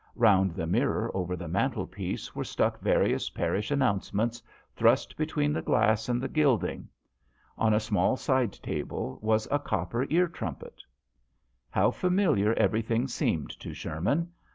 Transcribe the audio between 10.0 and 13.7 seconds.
ear trumpet. How familiar everything seemed